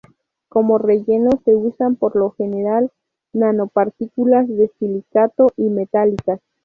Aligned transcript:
Como 0.49 0.79
relleno 0.79 1.29
se 1.45 1.53
usan 1.55 1.95
por 1.95 2.15
lo 2.15 2.31
general 2.31 2.89
nanopartículas 3.33 4.47
de 4.47 4.71
silicato 4.79 5.49
y 5.57 5.69
metálicas. 5.69 6.39